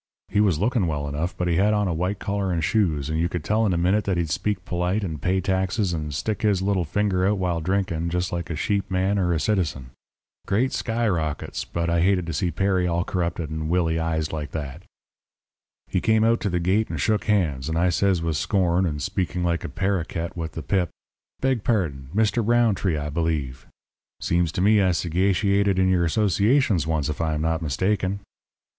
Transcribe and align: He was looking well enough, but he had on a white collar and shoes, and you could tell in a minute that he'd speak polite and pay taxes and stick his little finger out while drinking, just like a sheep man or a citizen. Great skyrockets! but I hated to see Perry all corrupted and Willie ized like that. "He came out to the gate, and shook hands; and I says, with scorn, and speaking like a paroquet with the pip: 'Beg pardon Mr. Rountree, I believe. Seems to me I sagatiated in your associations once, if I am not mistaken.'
He 0.29 0.39
was 0.39 0.57
looking 0.57 0.87
well 0.87 1.07
enough, 1.07 1.37
but 1.37 1.47
he 1.47 1.57
had 1.57 1.75
on 1.75 1.87
a 1.87 1.93
white 1.93 2.17
collar 2.17 2.51
and 2.51 2.63
shoes, 2.63 3.07
and 3.07 3.19
you 3.19 3.29
could 3.29 3.43
tell 3.43 3.67
in 3.67 3.71
a 3.71 3.77
minute 3.77 4.05
that 4.05 4.17
he'd 4.17 4.31
speak 4.31 4.65
polite 4.65 5.03
and 5.03 5.21
pay 5.21 5.39
taxes 5.41 5.93
and 5.93 6.11
stick 6.11 6.41
his 6.41 6.63
little 6.63 6.85
finger 6.85 7.27
out 7.27 7.37
while 7.37 7.61
drinking, 7.61 8.09
just 8.09 8.31
like 8.31 8.49
a 8.49 8.55
sheep 8.55 8.89
man 8.89 9.19
or 9.19 9.31
a 9.31 9.39
citizen. 9.39 9.91
Great 10.47 10.73
skyrockets! 10.73 11.65
but 11.65 11.87
I 11.87 12.01
hated 12.01 12.25
to 12.25 12.33
see 12.33 12.49
Perry 12.49 12.87
all 12.87 13.03
corrupted 13.03 13.51
and 13.51 13.69
Willie 13.69 13.99
ized 13.99 14.33
like 14.33 14.53
that. 14.53 14.81
"He 15.85 16.01
came 16.01 16.23
out 16.23 16.39
to 16.39 16.49
the 16.49 16.59
gate, 16.59 16.89
and 16.89 16.99
shook 16.99 17.25
hands; 17.25 17.69
and 17.69 17.77
I 17.77 17.89
says, 17.89 18.23
with 18.23 18.37
scorn, 18.37 18.87
and 18.87 18.99
speaking 19.03 19.43
like 19.43 19.63
a 19.63 19.69
paroquet 19.69 20.29
with 20.35 20.53
the 20.53 20.63
pip: 20.63 20.89
'Beg 21.41 21.63
pardon 21.63 22.09
Mr. 22.15 22.41
Rountree, 22.43 22.97
I 22.97 23.09
believe. 23.11 23.67
Seems 24.19 24.51
to 24.53 24.61
me 24.61 24.81
I 24.81 24.93
sagatiated 24.93 25.77
in 25.77 25.89
your 25.89 26.05
associations 26.05 26.87
once, 26.87 27.07
if 27.07 27.21
I 27.21 27.35
am 27.35 27.41
not 27.43 27.61
mistaken.' 27.61 28.21